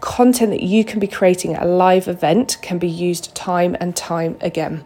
content 0.00 0.50
that 0.50 0.62
you 0.62 0.84
can 0.84 1.00
be 1.00 1.06
creating 1.06 1.54
at 1.54 1.62
a 1.62 1.66
live 1.66 2.08
event 2.08 2.56
can 2.62 2.78
be 2.78 2.88
used 2.88 3.34
time 3.34 3.76
and 3.80 3.94
time 3.94 4.36
again. 4.40 4.84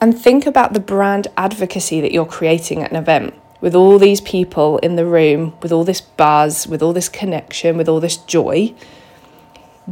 And 0.00 0.18
think 0.18 0.46
about 0.46 0.74
the 0.74 0.80
brand 0.80 1.28
advocacy 1.36 2.00
that 2.00 2.12
you're 2.12 2.26
creating 2.26 2.82
at 2.82 2.90
an 2.90 2.96
event 2.96 3.34
with 3.64 3.74
all 3.74 3.98
these 3.98 4.20
people 4.20 4.76
in 4.80 4.96
the 4.96 5.06
room, 5.06 5.54
with 5.62 5.72
all 5.72 5.84
this 5.84 6.02
buzz, 6.02 6.66
with 6.66 6.82
all 6.82 6.92
this 6.92 7.08
connection, 7.08 7.78
with 7.78 7.88
all 7.88 7.98
this 7.98 8.18
joy. 8.18 8.74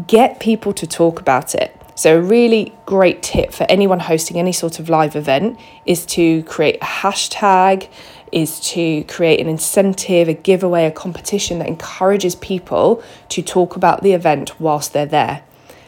Get 0.06 0.40
people 0.40 0.74
to 0.74 0.86
talk 0.86 1.18
about 1.18 1.54
it. 1.54 1.74
So, 1.94 2.18
a 2.18 2.20
really 2.20 2.74
great 2.84 3.22
tip 3.22 3.50
for 3.50 3.64
anyone 3.70 4.00
hosting 4.00 4.38
any 4.38 4.52
sort 4.52 4.78
of 4.78 4.90
live 4.90 5.16
event 5.16 5.58
is 5.86 6.04
to 6.06 6.42
create 6.42 6.76
a 6.82 6.84
hashtag, 6.84 7.88
is 8.30 8.60
to 8.72 9.04
create 9.04 9.40
an 9.40 9.48
incentive, 9.48 10.28
a 10.28 10.34
giveaway, 10.34 10.84
a 10.84 10.90
competition 10.90 11.58
that 11.60 11.68
encourages 11.68 12.34
people 12.34 13.02
to 13.30 13.40
talk 13.40 13.74
about 13.74 14.02
the 14.02 14.12
event 14.12 14.60
whilst 14.60 14.92
they're 14.92 15.06
there. 15.06 15.44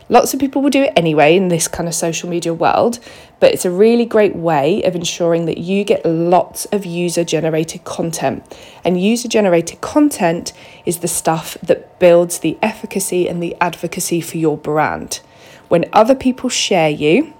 Lots 0.08 0.34
of 0.34 0.40
people 0.40 0.60
will 0.60 0.70
do 0.70 0.82
it 0.82 0.92
anyway 0.96 1.36
in 1.36 1.48
this 1.48 1.66
kind 1.66 1.88
of 1.88 1.94
social 1.94 2.28
media 2.28 2.52
world, 2.52 2.98
but 3.40 3.52
it's 3.52 3.64
a 3.64 3.70
really 3.70 4.04
great 4.04 4.34
way 4.34 4.82
of 4.82 4.94
ensuring 4.94 5.46
that 5.46 5.58
you 5.58 5.84
get 5.84 6.04
lots 6.04 6.64
of 6.66 6.86
user 6.86 7.24
generated 7.24 7.84
content. 7.84 8.56
And 8.84 9.00
user 9.00 9.28
generated 9.28 9.80
content 9.80 10.52
is 10.86 10.98
the 10.98 11.08
stuff 11.08 11.56
that 11.62 11.98
builds 11.98 12.38
the 12.38 12.58
efficacy 12.62 13.28
and 13.28 13.42
the 13.42 13.56
advocacy 13.60 14.20
for 14.20 14.38
your 14.38 14.56
brand. 14.56 15.20
When 15.68 15.84
other 15.92 16.14
people 16.14 16.48
share 16.48 16.90
you, 16.90 17.34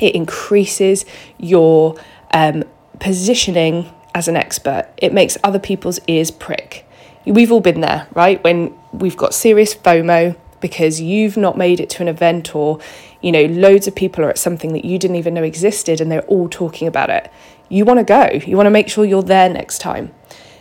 it 0.00 0.14
increases 0.14 1.04
your 1.38 1.96
um, 2.32 2.64
positioning 2.98 3.92
as 4.14 4.28
an 4.28 4.36
expert. 4.36 4.88
It 4.96 5.12
makes 5.12 5.36
other 5.44 5.58
people's 5.58 6.00
ears 6.06 6.30
prick. 6.30 6.86
We've 7.26 7.50
all 7.50 7.60
been 7.60 7.80
there, 7.80 8.06
right? 8.14 8.42
When 8.42 8.76
we've 8.92 9.16
got 9.16 9.34
serious 9.34 9.74
FOMO 9.74 10.36
because 10.60 11.00
you've 11.00 11.36
not 11.36 11.56
made 11.56 11.80
it 11.80 11.90
to 11.90 12.02
an 12.02 12.08
event 12.08 12.54
or, 12.54 12.78
you 13.20 13.32
know, 13.32 13.44
loads 13.46 13.86
of 13.86 13.94
people 13.94 14.24
are 14.24 14.30
at 14.30 14.38
something 14.38 14.72
that 14.72 14.84
you 14.84 14.98
didn't 14.98 15.16
even 15.16 15.34
know 15.34 15.42
existed 15.42 16.00
and 16.00 16.10
they're 16.10 16.22
all 16.22 16.48
talking 16.48 16.88
about 16.88 17.10
it. 17.10 17.30
You 17.68 17.84
want 17.84 17.98
to 17.98 18.04
go, 18.04 18.30
you 18.46 18.56
want 18.56 18.66
to 18.66 18.70
make 18.70 18.88
sure 18.88 19.04
you're 19.04 19.22
there 19.22 19.48
next 19.48 19.78
time. 19.78 20.14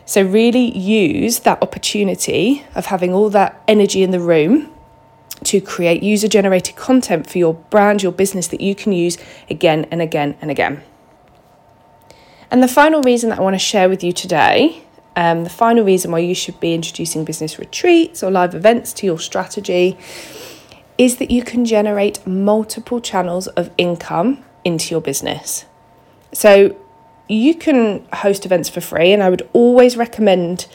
So, 0.07 0.21
really 0.21 0.77
use 0.77 1.39
that 1.39 1.61
opportunity 1.63 2.63
of 2.75 2.87
having 2.87 3.11
all 3.11 3.29
that 3.31 3.61
energy 3.67 4.03
in 4.03 4.11
the 4.11 4.19
room 4.19 4.71
to 5.45 5.59
create 5.59 6.03
user 6.03 6.27
generated 6.27 6.75
content 6.75 7.29
for 7.29 7.37
your 7.37 7.55
brand, 7.55 8.03
your 8.03 8.11
business 8.11 8.47
that 8.47 8.61
you 8.61 8.75
can 8.75 8.93
use 8.93 9.17
again 9.49 9.85
and 9.91 10.01
again 10.01 10.37
and 10.41 10.51
again. 10.51 10.83
And 12.51 12.61
the 12.61 12.67
final 12.67 13.01
reason 13.01 13.29
that 13.31 13.39
I 13.39 13.41
want 13.41 13.55
to 13.55 13.59
share 13.59 13.89
with 13.89 14.03
you 14.03 14.11
today, 14.11 14.84
um, 15.15 15.43
the 15.43 15.49
final 15.49 15.83
reason 15.83 16.11
why 16.11 16.19
you 16.19 16.35
should 16.35 16.59
be 16.59 16.73
introducing 16.73 17.25
business 17.25 17.57
retreats 17.59 18.23
or 18.23 18.31
live 18.31 18.55
events 18.55 18.93
to 18.93 19.05
your 19.05 19.19
strategy, 19.19 19.97
is 20.97 21.17
that 21.17 21.29
you 21.31 21.43
can 21.43 21.65
generate 21.65 22.25
multiple 22.25 23.01
channels 23.01 23.47
of 23.47 23.69
income 23.77 24.43
into 24.63 24.91
your 24.91 25.01
business. 25.01 25.65
So 26.31 26.75
you 27.27 27.55
can 27.55 28.05
host 28.13 28.45
events 28.45 28.69
for 28.69 28.81
free, 28.81 29.11
and 29.11 29.23
I 29.23 29.29
would 29.29 29.47
always 29.53 29.97
recommend 29.97 30.67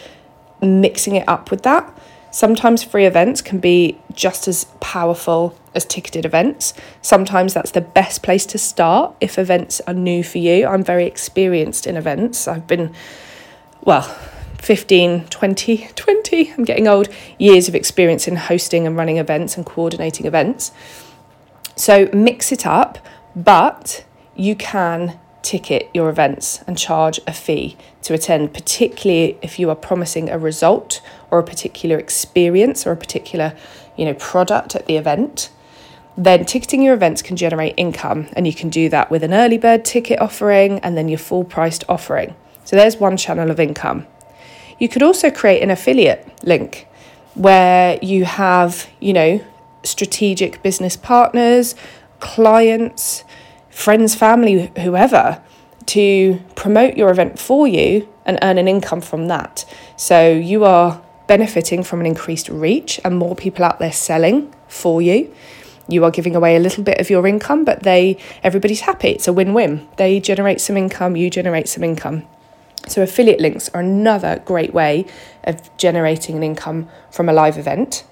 mixing 0.63 1.17
it 1.17 1.29
up 1.29 1.51
with 1.51 1.63
that. 1.63 1.97
Sometimes 2.33 2.85
free 2.85 3.07
events 3.07 3.43
can 3.43 3.59
be 3.59 3.99
just 4.13 4.47
as 4.47 4.65
powerful 4.81 5.59
as 5.75 5.85
ticketed 5.85 6.25
events. 6.25 6.75
Sometimes 7.03 7.55
that's 7.55 7.73
the 7.73 7.81
best 7.81 8.23
place 8.23 8.47
to 8.47 8.59
start 8.59 9.15
if 9.21 9.39
events 9.39 9.81
are 9.87 9.95
new 9.95 10.23
for 10.23 10.39
you. 10.39 10.67
I'm 10.67 10.85
very 10.85 11.07
experienced 11.07 11.87
in 11.87 11.97
events. 11.97 12.47
I've 12.47 12.67
been, 12.67 12.95
well, 13.83 14.03
15, 14.59 15.27
20, 15.27 15.89
20, 15.95 16.53
I'm 16.53 16.65
getting 16.65 16.87
old, 16.87 17.09
years 17.39 17.69
of 17.69 17.75
experience 17.75 18.29
in 18.29 18.37
hosting 18.37 18.87
and 18.87 18.97
running 18.97 19.19
events 19.19 19.57
and 19.57 19.65
coordinating 19.65 20.27
events. 20.27 20.73
So 21.77 22.11
mix 22.13 22.53
it 22.53 22.67
up, 22.67 22.99
but 23.35 24.05
you 24.37 24.55
can 24.55 25.19
ticket 25.43 25.89
your 25.95 26.11
events 26.11 26.63
and 26.67 26.77
charge 26.77 27.19
a 27.27 27.33
fee 27.33 27.77
to 28.03 28.13
attend, 28.13 28.53
particularly 28.53 29.39
if 29.41 29.59
you 29.59 29.71
are 29.71 29.77
promising 29.77 30.29
a 30.29 30.39
result 30.39 31.01
or 31.31 31.39
a 31.39 31.43
particular 31.43 31.99
experience 31.99 32.87
or 32.87 32.93
a 32.93 32.97
particular, 32.97 33.57
you 33.97 34.05
know, 34.05 34.15
product 34.15 34.77
at 34.77 34.87
the 34.87 34.97
event. 34.97 35.51
Then 36.17 36.45
ticketing 36.45 36.83
your 36.83 36.93
events 36.93 37.23
can 37.23 37.37
generate 37.37 37.75
income, 37.79 38.29
and 38.35 38.47
you 38.47 38.53
can 38.53 38.69
do 38.69 38.91
that 38.91 39.11
with 39.11 39.23
an 39.23 39.33
early 39.33 39.57
bird 39.57 39.85
ticket 39.85 40.21
offering 40.21 40.79
and 40.81 40.97
then 40.97 41.09
your 41.09 41.19
full 41.19 41.45
priced 41.45 41.85
offering. 41.89 42.35
So 42.71 42.77
there's 42.77 42.99
one 42.99 43.17
channel 43.17 43.51
of 43.51 43.59
income. 43.59 44.07
You 44.79 44.89
could 44.89 45.03
also 45.03 45.29
create 45.29 45.61
an 45.61 45.71
affiliate 45.71 46.25
link 46.45 46.87
where 47.35 47.99
you 48.01 48.25
have, 48.25 48.89
you 49.01 49.13
know, 49.13 49.45
strategic 49.83 50.63
business 50.63 50.97
partners, 50.97 51.75
clients, 52.21 53.25
friends, 53.71 54.15
family, 54.15 54.71
whoever, 54.79 55.43
to 55.87 56.41
promote 56.55 56.97
your 56.97 57.11
event 57.11 57.41
for 57.41 57.67
you 57.67 58.09
and 58.25 58.39
earn 58.41 58.57
an 58.57 58.69
income 58.69 59.01
from 59.01 59.27
that. 59.27 59.65
So 59.97 60.31
you 60.31 60.65
are 60.65 61.03
benefiting 61.27 61.83
from 61.83 61.99
an 61.99 62.07
increased 62.07 62.49
reach 62.49 63.01
and 63.05 63.19
more 63.19 63.35
people 63.35 63.65
out 63.65 63.81
there 63.81 63.91
selling 63.91 64.55
for 64.69 65.03
you. 65.03 65.35
You 65.89 66.05
are 66.05 66.13
giving 66.13 66.37
away 66.37 66.55
a 66.55 66.61
little 66.61 66.85
bit 66.85 67.01
of 67.01 67.11
your 67.11 67.27
income, 67.27 67.65
but 67.65 67.83
they 67.83 68.17
everybody's 68.45 68.83
happy. 68.83 69.09
It's 69.09 69.27
a 69.27 69.33
win-win. 69.33 69.89
They 69.97 70.21
generate 70.21 70.61
some 70.61 70.77
income, 70.77 71.17
you 71.17 71.31
generate 71.31 71.69
some 71.69 71.83
income. 71.83 72.29
So 72.89 73.03
affiliate 73.03 73.41
links 73.41 73.69
are 73.71 73.81
another 73.81 74.43
great 74.45 74.75
way 74.75 75.07
of 75.45 75.75
generating 75.77 76.37
an 76.37 76.43
income 76.43 76.89
from 77.11 77.29
a 77.29 77.33
live 77.33 77.59
event. 77.59 78.05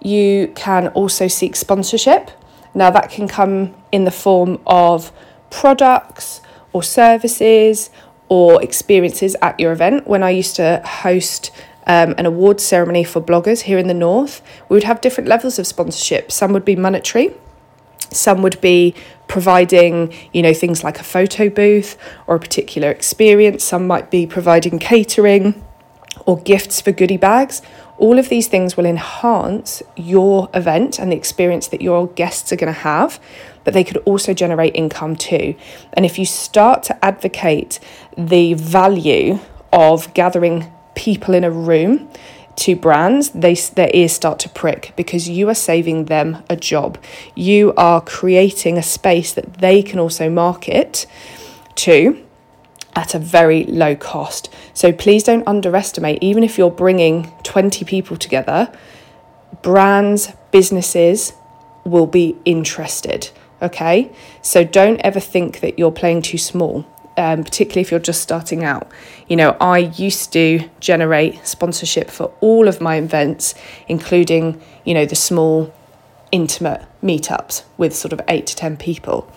You 0.00 0.52
can 0.54 0.88
also 0.88 1.28
seek 1.28 1.56
sponsorship. 1.56 2.30
Now, 2.74 2.90
that 2.90 3.10
can 3.10 3.26
come 3.26 3.74
in 3.90 4.04
the 4.04 4.10
form 4.10 4.60
of 4.66 5.10
products 5.50 6.40
or 6.72 6.82
services 6.82 7.90
or 8.28 8.62
experiences 8.62 9.36
at 9.40 9.58
your 9.58 9.72
event. 9.72 10.06
When 10.06 10.22
I 10.22 10.30
used 10.30 10.56
to 10.56 10.82
host 10.84 11.50
um, 11.86 12.14
an 12.18 12.26
award 12.26 12.60
ceremony 12.60 13.04
for 13.04 13.20
bloggers 13.20 13.62
here 13.62 13.78
in 13.78 13.88
the 13.88 13.94
north, 13.94 14.42
we 14.68 14.74
would 14.74 14.84
have 14.84 15.00
different 15.00 15.28
levels 15.28 15.58
of 15.58 15.66
sponsorship. 15.66 16.30
Some 16.30 16.52
would 16.52 16.64
be 16.64 16.76
monetary, 16.76 17.34
some 18.10 18.42
would 18.42 18.60
be 18.60 18.94
providing, 19.28 20.12
you 20.32 20.42
know, 20.42 20.54
things 20.54 20.84
like 20.84 21.00
a 21.00 21.04
photo 21.04 21.48
booth 21.48 21.96
or 22.26 22.36
a 22.36 22.40
particular 22.40 22.90
experience. 22.90 23.64
Some 23.64 23.86
might 23.86 24.10
be 24.10 24.26
providing 24.26 24.78
catering 24.78 25.62
or 26.24 26.38
gifts 26.38 26.80
for 26.80 26.92
goodie 26.92 27.16
bags, 27.16 27.62
all 27.98 28.18
of 28.18 28.28
these 28.28 28.46
things 28.46 28.76
will 28.76 28.86
enhance 28.86 29.82
your 29.96 30.50
event 30.52 30.98
and 30.98 31.10
the 31.10 31.16
experience 31.16 31.68
that 31.68 31.80
your 31.80 32.08
guests 32.08 32.52
are 32.52 32.56
going 32.56 32.72
to 32.72 32.80
have, 32.80 33.18
but 33.64 33.74
they 33.74 33.84
could 33.84 33.96
also 33.98 34.34
generate 34.34 34.74
income 34.74 35.16
too. 35.16 35.54
And 35.94 36.04
if 36.04 36.18
you 36.18 36.26
start 36.26 36.82
to 36.84 37.04
advocate 37.04 37.80
the 38.16 38.54
value 38.54 39.38
of 39.72 40.12
gathering 40.14 40.70
people 40.94 41.34
in 41.34 41.44
a 41.44 41.50
room 41.50 42.08
to 42.56 42.74
brands, 42.74 43.30
they 43.30 43.54
their 43.54 43.90
ears 43.92 44.12
start 44.12 44.38
to 44.40 44.48
prick 44.48 44.92
because 44.96 45.28
you 45.28 45.48
are 45.48 45.54
saving 45.54 46.06
them 46.06 46.42
a 46.48 46.56
job. 46.56 46.98
You 47.34 47.74
are 47.76 48.00
creating 48.00 48.78
a 48.78 48.82
space 48.82 49.32
that 49.34 49.58
they 49.58 49.82
can 49.82 49.98
also 49.98 50.30
market 50.30 51.06
to 51.76 52.22
at 52.94 53.14
a 53.14 53.18
very 53.18 53.64
low 53.64 53.94
cost. 53.94 54.48
So 54.72 54.90
please 54.90 55.22
don't 55.22 55.46
underestimate, 55.46 56.22
even 56.22 56.42
if 56.42 56.56
you're 56.56 56.70
bringing 56.70 57.30
20 57.42 57.84
people 57.84 58.16
together, 58.16 58.72
brands, 59.62 60.32
businesses 60.50 61.34
will 61.84 62.06
be 62.06 62.36
interested. 62.44 63.30
Okay, 63.62 64.10
so 64.42 64.64
don't 64.64 65.00
ever 65.00 65.20
think 65.20 65.60
that 65.60 65.78
you're 65.78 65.92
playing 65.92 66.22
too 66.22 66.38
small 66.38 66.84
um, 67.16 67.44
particularly 67.44 67.82
if 67.82 67.90
you're 67.90 68.00
just 68.00 68.20
starting 68.20 68.64
out. 68.64 68.90
You 69.28 69.36
know, 69.36 69.56
I 69.60 69.78
used 69.78 70.32
to 70.34 70.68
generate 70.80 71.46
sponsorship 71.46 72.10
for 72.10 72.32
all 72.40 72.68
of 72.68 72.80
my 72.80 72.96
events, 72.96 73.54
including, 73.88 74.60
you 74.84 74.94
know, 74.94 75.06
the 75.06 75.16
small, 75.16 75.74
intimate 76.32 76.84
meetups 77.02 77.62
with 77.76 77.94
sort 77.94 78.12
of 78.12 78.20
eight 78.28 78.46
to 78.48 78.56
10 78.56 78.76
people. 78.76 79.30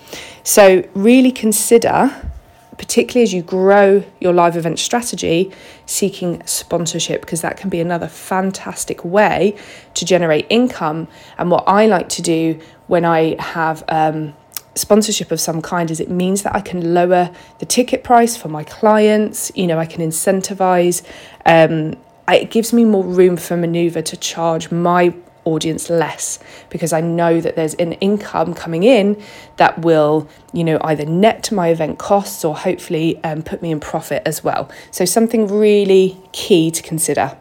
So, 0.44 0.88
really 0.94 1.32
consider, 1.32 2.32
particularly 2.78 3.24
as 3.24 3.34
you 3.34 3.42
grow 3.42 4.04
your 4.20 4.34
live 4.34 4.58
event 4.58 4.80
strategy, 4.80 5.52
seeking 5.86 6.42
sponsorship 6.46 7.22
because 7.22 7.42
that 7.42 7.58
can 7.58 7.70
be 7.70 7.80
another 7.80 8.08
fantastic 8.08 9.04
way 9.06 9.56
to 9.94 10.06
generate 10.06 10.48
income. 10.50 11.08
And 11.38 11.52
what 11.52 11.64
I 11.68 11.86
like 11.86 12.10
to 12.10 12.22
do 12.22 12.60
when 12.88 13.06
I 13.06 13.36
have, 13.40 13.84
um, 13.88 14.34
sponsorship 14.76 15.32
of 15.32 15.40
some 15.40 15.62
kind 15.62 15.92
is 15.92 16.00
it 16.00 16.10
means 16.10 16.44
that 16.44 16.56
I 16.56 16.62
can 16.62 16.94
lower 16.94 17.32
the 17.60 17.66
ticket 17.66 18.04
price 18.04 18.38
for 18.38 18.50
my 18.50 18.64
clients, 18.64 19.52
you 19.56 19.68
know, 19.68 19.80
I 19.80 19.86
can 19.86 20.02
incentivize. 20.02 21.04
Um, 21.46 21.98
it 22.28 22.52
gives 22.52 22.72
me 22.72 22.86
more 22.86 23.04
room 23.04 23.38
for 23.38 23.58
maneuver 23.58 24.02
to 24.02 24.18
charge 24.18 24.72
my 24.72 25.14
audience 25.46 25.90
less 25.90 26.40
because 26.70 26.94
I 26.94 27.02
know 27.02 27.42
that 27.42 27.56
there's 27.56 27.74
an 27.76 27.94
income 27.94 28.54
coming 28.54 28.84
in 28.84 29.22
that 29.58 29.80
will, 29.80 30.30
you 30.54 30.64
know, 30.64 30.80
either 30.84 31.06
net 31.06 31.52
my 31.52 31.70
event 31.70 31.98
costs 31.98 32.46
or 32.46 32.56
hopefully 32.56 33.22
um, 33.24 33.42
put 33.42 33.62
me 33.62 33.72
in 33.72 33.80
profit 33.80 34.22
as 34.26 34.44
well. 34.44 34.70
So, 34.92 35.06
something 35.06 35.48
really 35.48 36.22
key 36.32 36.72
to 36.72 36.82
consider. 36.84 37.38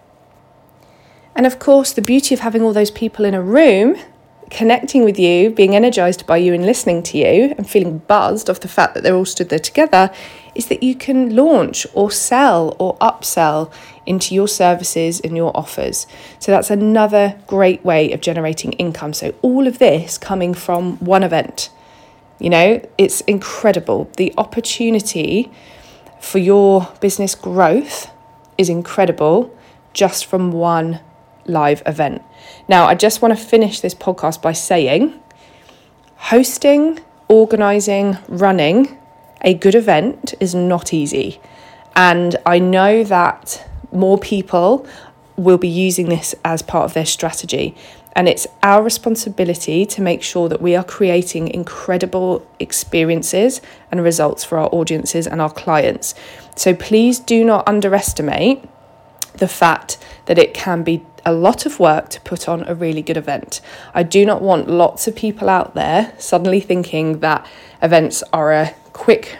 And 1.34 1.46
of 1.46 1.58
course, 1.58 1.92
the 1.92 2.02
beauty 2.02 2.34
of 2.34 2.40
having 2.40 2.62
all 2.62 2.72
those 2.72 2.90
people 2.90 3.24
in 3.24 3.34
a 3.34 3.42
room 3.42 3.96
connecting 4.50 5.04
with 5.04 5.18
you, 5.18 5.50
being 5.50 5.74
energized 5.74 6.26
by 6.26 6.36
you 6.36 6.54
and 6.54 6.64
listening 6.64 7.02
to 7.04 7.18
you 7.18 7.54
and 7.56 7.68
feeling 7.68 7.98
buzzed 7.98 8.48
off 8.48 8.60
the 8.60 8.68
fact 8.68 8.94
that 8.94 9.02
they're 9.02 9.14
all 9.14 9.24
stood 9.24 9.48
there 9.48 9.58
together 9.58 10.10
is 10.54 10.66
that 10.66 10.82
you 10.82 10.94
can 10.94 11.36
launch 11.36 11.86
or 11.94 12.10
sell 12.10 12.74
or 12.78 12.96
upsell 12.98 13.72
into 14.06 14.34
your 14.34 14.48
services 14.48 15.20
and 15.20 15.36
your 15.36 15.56
offers. 15.56 16.06
So 16.38 16.50
that's 16.50 16.70
another 16.70 17.38
great 17.46 17.84
way 17.84 18.12
of 18.12 18.20
generating 18.20 18.72
income. 18.72 19.12
So 19.12 19.34
all 19.42 19.66
of 19.66 19.78
this 19.78 20.18
coming 20.18 20.54
from 20.54 20.96
one 20.98 21.22
event. 21.22 21.70
You 22.40 22.50
know, 22.50 22.88
it's 22.96 23.20
incredible. 23.22 24.10
The 24.16 24.32
opportunity 24.38 25.50
for 26.20 26.38
your 26.38 26.88
business 27.00 27.34
growth 27.34 28.10
is 28.56 28.68
incredible 28.68 29.56
just 29.92 30.26
from 30.26 30.52
one 30.52 31.00
live 31.48 31.82
event. 31.86 32.22
Now, 32.68 32.86
I 32.86 32.94
just 32.94 33.22
want 33.22 33.36
to 33.36 33.42
finish 33.42 33.80
this 33.80 33.94
podcast 33.94 34.42
by 34.42 34.52
saying 34.52 35.18
hosting, 36.16 37.00
organising, 37.28 38.18
running 38.28 38.98
a 39.42 39.54
good 39.54 39.74
event 39.74 40.34
is 40.40 40.54
not 40.54 40.92
easy. 40.92 41.40
And 41.94 42.36
I 42.44 42.58
know 42.58 43.04
that 43.04 43.68
more 43.92 44.18
people 44.18 44.86
will 45.36 45.58
be 45.58 45.68
using 45.68 46.08
this 46.08 46.34
as 46.44 46.62
part 46.62 46.84
of 46.84 46.94
their 46.94 47.06
strategy. 47.06 47.76
And 48.12 48.28
it's 48.28 48.48
our 48.62 48.82
responsibility 48.82 49.86
to 49.86 50.02
make 50.02 50.22
sure 50.22 50.48
that 50.48 50.60
we 50.60 50.74
are 50.74 50.82
creating 50.82 51.48
incredible 51.48 52.44
experiences 52.58 53.60
and 53.92 54.02
results 54.02 54.42
for 54.42 54.58
our 54.58 54.68
audiences 54.72 55.26
and 55.26 55.40
our 55.40 55.52
clients. 55.52 56.14
So 56.56 56.74
please 56.74 57.20
do 57.20 57.44
not 57.44 57.68
underestimate 57.68 58.64
the 59.34 59.46
fact 59.46 59.98
that 60.26 60.38
it 60.38 60.52
can 60.52 60.82
be 60.82 61.06
a 61.24 61.32
lot 61.32 61.66
of 61.66 61.80
work 61.80 62.08
to 62.10 62.20
put 62.20 62.48
on 62.48 62.62
a 62.68 62.74
really 62.74 63.02
good 63.02 63.16
event. 63.16 63.60
I 63.94 64.02
do 64.02 64.24
not 64.24 64.42
want 64.42 64.68
lots 64.68 65.06
of 65.06 65.16
people 65.16 65.48
out 65.48 65.74
there 65.74 66.12
suddenly 66.18 66.60
thinking 66.60 67.20
that 67.20 67.46
events 67.82 68.22
are 68.32 68.52
a 68.52 68.74
quick 68.92 69.38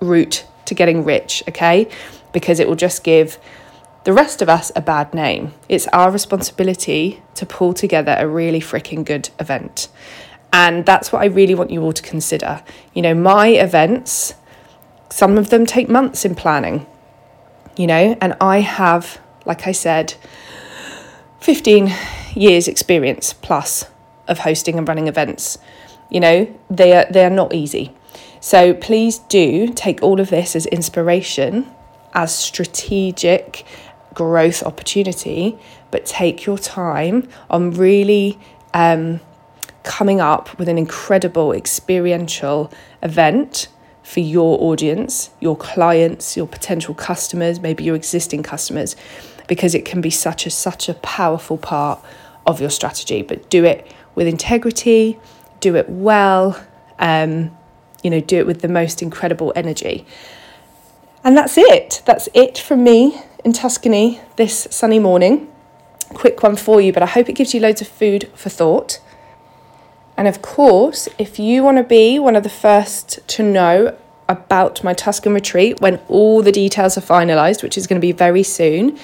route 0.00 0.46
to 0.66 0.74
getting 0.74 1.04
rich, 1.04 1.42
okay? 1.48 1.88
Because 2.32 2.60
it 2.60 2.68
will 2.68 2.76
just 2.76 3.04
give 3.04 3.38
the 4.04 4.12
rest 4.12 4.42
of 4.42 4.48
us 4.48 4.70
a 4.76 4.80
bad 4.80 5.14
name. 5.14 5.54
It's 5.68 5.86
our 5.88 6.10
responsibility 6.10 7.22
to 7.34 7.46
pull 7.46 7.72
together 7.72 8.14
a 8.18 8.28
really 8.28 8.60
freaking 8.60 9.04
good 9.04 9.30
event. 9.38 9.88
And 10.52 10.86
that's 10.86 11.10
what 11.10 11.22
I 11.22 11.26
really 11.26 11.54
want 11.54 11.70
you 11.70 11.82
all 11.82 11.92
to 11.92 12.02
consider. 12.02 12.62
You 12.92 13.02
know, 13.02 13.14
my 13.14 13.48
events, 13.48 14.34
some 15.10 15.36
of 15.38 15.50
them 15.50 15.66
take 15.66 15.88
months 15.88 16.24
in 16.24 16.34
planning, 16.34 16.86
you 17.76 17.86
know, 17.86 18.16
and 18.20 18.36
I 18.40 18.60
have, 18.60 19.20
like 19.46 19.66
I 19.66 19.72
said, 19.72 20.14
15 21.44 21.92
years 22.34 22.66
experience 22.66 23.34
plus 23.34 23.84
of 24.26 24.38
hosting 24.38 24.78
and 24.78 24.88
running 24.88 25.08
events. 25.08 25.58
You 26.08 26.20
know, 26.20 26.54
they 26.70 26.96
are 26.96 27.04
they 27.10 27.22
are 27.22 27.28
not 27.28 27.52
easy. 27.52 27.92
So 28.40 28.72
please 28.72 29.18
do 29.18 29.70
take 29.74 30.02
all 30.02 30.20
of 30.20 30.30
this 30.30 30.56
as 30.56 30.64
inspiration, 30.64 31.70
as 32.14 32.34
strategic 32.34 33.66
growth 34.14 34.62
opportunity, 34.62 35.58
but 35.90 36.06
take 36.06 36.46
your 36.46 36.56
time 36.56 37.28
on 37.50 37.72
really 37.72 38.38
um, 38.72 39.20
coming 39.82 40.22
up 40.22 40.58
with 40.58 40.70
an 40.70 40.78
incredible 40.78 41.52
experiential 41.52 42.72
event 43.02 43.68
for 44.02 44.20
your 44.20 44.58
audience, 44.62 45.28
your 45.40 45.58
clients, 45.58 46.38
your 46.38 46.46
potential 46.46 46.94
customers, 46.94 47.60
maybe 47.60 47.84
your 47.84 47.96
existing 47.96 48.42
customers 48.42 48.96
because 49.46 49.74
it 49.74 49.84
can 49.84 50.00
be 50.00 50.10
such 50.10 50.46
a 50.46 50.50
such 50.50 50.88
a 50.88 50.94
powerful 50.94 51.56
part 51.58 52.00
of 52.46 52.60
your 52.60 52.70
strategy. 52.70 53.22
But 53.22 53.50
do 53.50 53.64
it 53.64 53.90
with 54.14 54.26
integrity, 54.26 55.18
do 55.60 55.76
it 55.76 55.88
well, 55.88 56.60
um, 56.98 57.56
you 58.02 58.10
know, 58.10 58.20
do 58.20 58.38
it 58.38 58.46
with 58.46 58.60
the 58.60 58.68
most 58.68 59.02
incredible 59.02 59.52
energy. 59.56 60.06
And 61.24 61.36
that's 61.36 61.56
it. 61.56 62.02
That's 62.04 62.28
it 62.34 62.58
from 62.58 62.84
me 62.84 63.20
in 63.44 63.52
Tuscany 63.52 64.20
this 64.36 64.68
sunny 64.70 64.98
morning. 64.98 65.50
Quick 66.10 66.42
one 66.42 66.54
for 66.54 66.80
you, 66.80 66.92
but 66.92 67.02
I 67.02 67.06
hope 67.06 67.28
it 67.28 67.32
gives 67.32 67.54
you 67.54 67.60
loads 67.60 67.80
of 67.80 67.88
food 67.88 68.30
for 68.34 68.50
thought. 68.50 69.00
And 70.16 70.28
of 70.28 70.42
course, 70.42 71.08
if 71.18 71.38
you 71.38 71.62
want 71.62 71.78
to 71.78 71.82
be 71.82 72.18
one 72.18 72.36
of 72.36 72.42
the 72.42 72.50
first 72.50 73.26
to 73.28 73.42
know 73.42 73.96
about 74.28 74.84
my 74.84 74.94
Tuscan 74.94 75.34
retreat 75.34 75.80
when 75.80 76.00
all 76.08 76.42
the 76.42 76.52
details 76.52 76.96
are 76.96 77.02
finalised, 77.02 77.62
which 77.62 77.76
is 77.76 77.86
going 77.86 78.00
to 78.00 78.06
be 78.06 78.12
very 78.12 78.42
soon, 78.42 78.98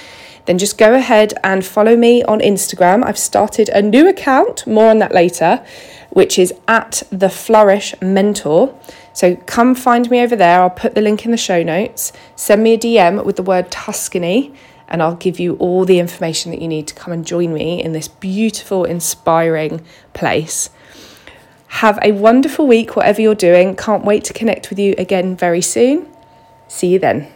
then 0.47 0.59
just 0.59 0.79
go 0.79 0.95
ahead 0.95 1.35
and 1.45 1.65
follow 1.65 1.97
me 1.97 2.23
on 2.25 2.41
Instagram. 2.41 3.05
I've 3.05 3.19
started 3.19 3.69
a 3.71 3.83
new 3.83 4.09
account, 4.09 4.67
more 4.67 4.91
on 4.91 4.99
that 4.99 5.13
later, 5.13 5.65
which 6.11 6.39
is 6.39 6.53
at 6.67 7.03
the 7.11 7.29
Flourish 7.29 7.95
Mentor. 8.01 8.75
So 9.13 9.37
come 9.37 9.75
find 9.75 10.11
me 10.11 10.21
over 10.21 10.37
there. 10.37 10.61
I'll 10.61 10.71
put 10.71 10.95
the 10.95 11.01
link 11.01 11.25
in 11.25 11.31
the 11.31 11.37
show 11.37 11.63
notes. 11.63 12.13
Send 12.37 12.63
me 12.63 12.75
a 12.75 12.79
DM 12.79 13.25
with 13.25 13.37
the 13.37 13.43
word 13.43 13.71
Tuscany, 13.71 14.53
and 14.89 15.03
I'll 15.03 15.15
give 15.15 15.39
you 15.39 15.57
all 15.57 15.85
the 15.85 15.99
information 15.99 16.51
that 16.51 16.61
you 16.61 16.69
need 16.69 16.89
to 16.89 16.95
come 16.95 17.13
and 17.13 17.25
join 17.25 17.55
me 17.55 17.83
in 17.83 17.93
this 17.93 18.09
beautiful, 18.09 18.85
inspiring 18.85 19.85
place. 20.15 20.71
Have 21.69 21.99
a 22.03 22.11
wonderful 22.11 22.67
week, 22.67 22.97
whatever 22.97 23.21
you're 23.21 23.37
doing. 23.37 23.77
Can't 23.77 24.05
wait 24.05 24.25
to 24.25 24.33
connect 24.33 24.71
with 24.71 24.79
you 24.79 24.95
again 24.99 25.37
very 25.37 25.63
soon. 25.63 26.09
See 26.67 26.89
you 26.89 26.99
then. 26.99 27.31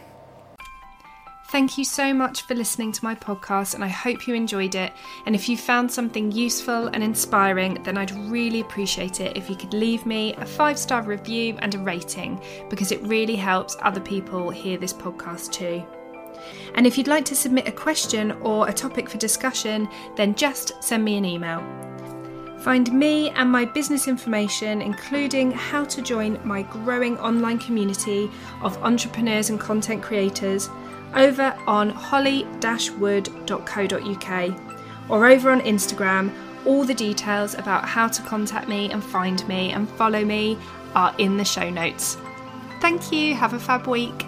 Thank 1.55 1.77
you 1.77 1.85
so 1.85 2.13
much 2.13 2.41
for 2.41 2.53
listening 2.53 2.91
to 2.91 3.03
my 3.05 3.15
podcast, 3.15 3.75
and 3.75 3.83
I 3.83 3.87
hope 3.87 4.27
you 4.27 4.33
enjoyed 4.33 4.75
it. 4.75 4.91
And 5.25 5.33
if 5.33 5.47
you 5.47 5.55
found 5.55 5.89
something 5.89 6.29
useful 6.29 6.87
and 6.87 7.01
inspiring, 7.01 7.81
then 7.83 7.97
I'd 7.97 8.11
really 8.29 8.59
appreciate 8.59 9.21
it 9.21 9.37
if 9.37 9.49
you 9.49 9.55
could 9.55 9.73
leave 9.73 10.05
me 10.05 10.33
a 10.33 10.45
five 10.45 10.77
star 10.77 11.01
review 11.03 11.55
and 11.59 11.73
a 11.73 11.79
rating 11.79 12.43
because 12.69 12.91
it 12.91 13.01
really 13.03 13.37
helps 13.37 13.77
other 13.81 14.01
people 14.01 14.49
hear 14.49 14.77
this 14.77 14.91
podcast 14.91 15.53
too. 15.53 15.81
And 16.73 16.85
if 16.85 16.97
you'd 16.97 17.07
like 17.07 17.23
to 17.23 17.35
submit 17.37 17.69
a 17.69 17.71
question 17.71 18.33
or 18.41 18.67
a 18.67 18.73
topic 18.73 19.09
for 19.09 19.17
discussion, 19.17 19.87
then 20.17 20.35
just 20.35 20.83
send 20.83 21.05
me 21.05 21.15
an 21.15 21.23
email. 21.23 21.63
Find 22.65 22.91
me 22.91 23.29
and 23.29 23.49
my 23.49 23.63
business 23.63 24.09
information, 24.09 24.81
including 24.81 25.51
how 25.51 25.85
to 25.85 26.01
join 26.01 26.37
my 26.43 26.63
growing 26.63 27.17
online 27.19 27.59
community 27.59 28.29
of 28.61 28.75
entrepreneurs 28.83 29.51
and 29.51 29.57
content 29.57 30.03
creators 30.03 30.69
over 31.15 31.55
on 31.67 31.89
holly-wood.co.uk 31.89 34.59
or 35.09 35.27
over 35.27 35.51
on 35.51 35.61
Instagram. 35.61 36.33
All 36.65 36.83
the 36.83 36.93
details 36.93 37.53
about 37.53 37.85
how 37.85 38.07
to 38.07 38.21
contact 38.23 38.67
me 38.67 38.91
and 38.91 39.03
find 39.03 39.47
me 39.47 39.71
and 39.71 39.89
follow 39.89 40.25
me 40.25 40.57
are 40.95 41.13
in 41.17 41.37
the 41.37 41.45
show 41.45 41.69
notes. 41.69 42.17
Thank 42.81 43.11
you. 43.11 43.35
Have 43.35 43.53
a 43.53 43.59
fab 43.59 43.87
week. 43.87 44.25